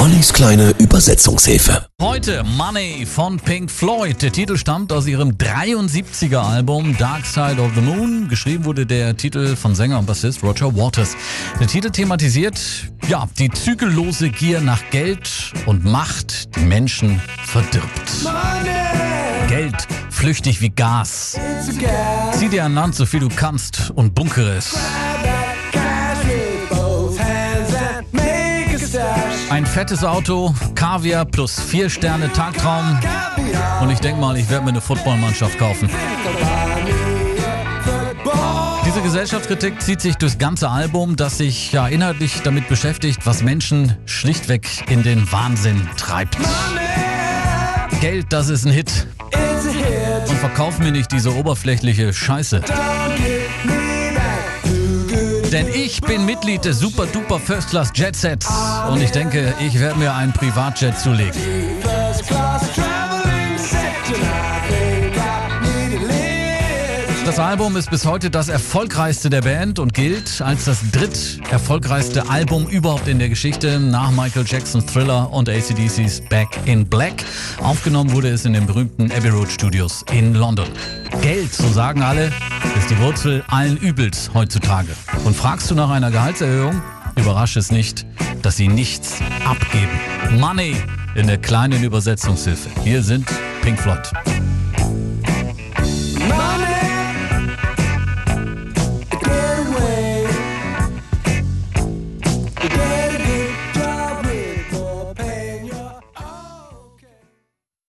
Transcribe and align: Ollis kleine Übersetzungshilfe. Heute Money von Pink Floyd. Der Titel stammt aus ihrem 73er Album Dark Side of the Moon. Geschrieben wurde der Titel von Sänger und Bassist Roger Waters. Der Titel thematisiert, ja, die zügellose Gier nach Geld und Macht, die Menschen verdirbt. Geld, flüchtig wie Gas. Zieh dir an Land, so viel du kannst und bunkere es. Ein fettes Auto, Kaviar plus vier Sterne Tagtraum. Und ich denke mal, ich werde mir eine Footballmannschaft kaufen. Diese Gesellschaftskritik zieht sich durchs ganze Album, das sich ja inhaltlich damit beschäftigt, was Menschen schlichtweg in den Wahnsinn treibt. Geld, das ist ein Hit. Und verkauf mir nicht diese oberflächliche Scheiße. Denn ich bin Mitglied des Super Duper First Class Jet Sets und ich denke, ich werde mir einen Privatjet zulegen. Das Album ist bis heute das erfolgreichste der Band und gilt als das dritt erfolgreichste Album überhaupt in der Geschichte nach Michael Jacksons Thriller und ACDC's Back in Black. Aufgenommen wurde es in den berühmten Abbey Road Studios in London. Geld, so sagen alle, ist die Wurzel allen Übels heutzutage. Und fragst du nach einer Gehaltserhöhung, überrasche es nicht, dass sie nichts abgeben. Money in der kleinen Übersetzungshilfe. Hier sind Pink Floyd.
Ollis 0.00 0.32
kleine 0.32 0.70
Übersetzungshilfe. 0.78 1.86
Heute 2.00 2.42
Money 2.42 3.04
von 3.04 3.38
Pink 3.38 3.70
Floyd. 3.70 4.22
Der 4.22 4.32
Titel 4.32 4.56
stammt 4.56 4.94
aus 4.94 5.06
ihrem 5.06 5.32
73er 5.32 6.38
Album 6.38 6.96
Dark 6.96 7.26
Side 7.26 7.60
of 7.60 7.72
the 7.74 7.82
Moon. 7.82 8.26
Geschrieben 8.30 8.64
wurde 8.64 8.86
der 8.86 9.14
Titel 9.14 9.56
von 9.56 9.74
Sänger 9.74 9.98
und 9.98 10.06
Bassist 10.06 10.42
Roger 10.42 10.74
Waters. 10.74 11.18
Der 11.60 11.66
Titel 11.66 11.90
thematisiert, 11.90 12.58
ja, 13.08 13.28
die 13.38 13.50
zügellose 13.50 14.30
Gier 14.30 14.62
nach 14.62 14.80
Geld 14.90 15.52
und 15.66 15.84
Macht, 15.84 16.56
die 16.56 16.60
Menschen 16.60 17.20
verdirbt. 17.44 18.10
Geld, 19.48 19.86
flüchtig 20.08 20.62
wie 20.62 20.70
Gas. 20.70 21.38
Zieh 22.38 22.48
dir 22.48 22.64
an 22.64 22.72
Land, 22.72 22.94
so 22.94 23.04
viel 23.04 23.20
du 23.20 23.28
kannst 23.28 23.92
und 23.94 24.14
bunkere 24.14 24.56
es. 24.56 24.78
Ein 29.60 29.66
fettes 29.66 30.04
Auto, 30.04 30.54
Kaviar 30.74 31.26
plus 31.26 31.60
vier 31.60 31.90
Sterne 31.90 32.32
Tagtraum. 32.32 32.98
Und 33.82 33.90
ich 33.90 33.98
denke 34.00 34.18
mal, 34.18 34.34
ich 34.38 34.48
werde 34.48 34.64
mir 34.64 34.70
eine 34.70 34.80
Footballmannschaft 34.80 35.58
kaufen. 35.58 35.90
Diese 38.86 39.02
Gesellschaftskritik 39.02 39.82
zieht 39.82 40.00
sich 40.00 40.16
durchs 40.16 40.38
ganze 40.38 40.70
Album, 40.70 41.14
das 41.14 41.36
sich 41.36 41.72
ja 41.72 41.88
inhaltlich 41.88 42.40
damit 42.40 42.68
beschäftigt, 42.68 43.26
was 43.26 43.42
Menschen 43.42 43.94
schlichtweg 44.06 44.66
in 44.88 45.02
den 45.02 45.30
Wahnsinn 45.30 45.86
treibt. 45.98 46.38
Geld, 48.00 48.28
das 48.30 48.48
ist 48.48 48.64
ein 48.64 48.72
Hit. 48.72 49.08
Und 50.26 50.38
verkauf 50.38 50.78
mir 50.78 50.90
nicht 50.90 51.12
diese 51.12 51.34
oberflächliche 51.34 52.14
Scheiße. 52.14 52.62
Denn 55.60 55.68
ich 55.74 56.00
bin 56.00 56.24
Mitglied 56.24 56.64
des 56.64 56.78
Super 56.78 57.04
Duper 57.04 57.38
First 57.38 57.68
Class 57.68 57.92
Jet 57.94 58.16
Sets 58.16 58.48
und 58.90 59.02
ich 59.02 59.10
denke, 59.10 59.52
ich 59.60 59.78
werde 59.78 59.98
mir 59.98 60.14
einen 60.14 60.32
Privatjet 60.32 60.98
zulegen. 60.98 61.38
Das 67.30 67.38
Album 67.38 67.76
ist 67.76 67.90
bis 67.90 68.06
heute 68.06 68.28
das 68.28 68.48
erfolgreichste 68.48 69.30
der 69.30 69.42
Band 69.42 69.78
und 69.78 69.94
gilt 69.94 70.42
als 70.42 70.64
das 70.64 70.80
dritt 70.90 71.40
erfolgreichste 71.48 72.28
Album 72.28 72.66
überhaupt 72.66 73.06
in 73.06 73.20
der 73.20 73.28
Geschichte 73.28 73.78
nach 73.78 74.10
Michael 74.10 74.44
Jacksons 74.44 74.86
Thriller 74.86 75.32
und 75.32 75.48
ACDC's 75.48 76.22
Back 76.22 76.48
in 76.64 76.84
Black. 76.84 77.24
Aufgenommen 77.62 78.10
wurde 78.10 78.30
es 78.30 78.46
in 78.46 78.54
den 78.54 78.66
berühmten 78.66 79.12
Abbey 79.12 79.28
Road 79.28 79.48
Studios 79.48 80.04
in 80.10 80.34
London. 80.34 80.66
Geld, 81.22 81.52
so 81.52 81.68
sagen 81.68 82.02
alle, 82.02 82.32
ist 82.76 82.90
die 82.90 82.98
Wurzel 82.98 83.44
allen 83.46 83.76
Übels 83.76 84.32
heutzutage. 84.34 84.90
Und 85.24 85.36
fragst 85.36 85.70
du 85.70 85.76
nach 85.76 85.90
einer 85.90 86.10
Gehaltserhöhung, 86.10 86.82
überrasche 87.14 87.60
es 87.60 87.70
nicht, 87.70 88.06
dass 88.42 88.56
sie 88.56 88.66
nichts 88.66 89.20
abgeben. 89.44 90.40
Money 90.40 90.74
in 91.14 91.28
der 91.28 91.38
kleinen 91.38 91.84
Übersetzungshilfe. 91.84 92.70
Hier 92.82 93.04
sind 93.04 93.28
Pink 93.62 93.78
Floyd. 93.78 94.10